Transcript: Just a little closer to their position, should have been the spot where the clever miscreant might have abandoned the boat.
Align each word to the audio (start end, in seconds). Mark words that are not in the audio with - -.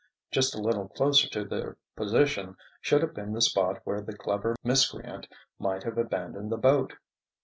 Just 0.31 0.55
a 0.55 0.61
little 0.63 0.87
closer 0.89 1.29
to 1.29 1.45
their 1.45 1.77
position, 1.95 2.57
should 2.81 3.03
have 3.03 3.13
been 3.13 3.33
the 3.33 3.39
spot 3.43 3.81
where 3.83 4.01
the 4.01 4.17
clever 4.17 4.55
miscreant 4.63 5.27
might 5.59 5.83
have 5.83 5.99
abandoned 5.99 6.51
the 6.51 6.57
boat. 6.57 6.93